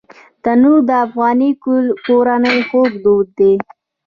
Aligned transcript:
تنور 0.43 0.79
د 0.89 0.91
افغاني 1.05 1.49
کورنۍ 2.07 2.57
خوږ 2.69 2.91
دود 3.03 3.27
دی 3.37 3.53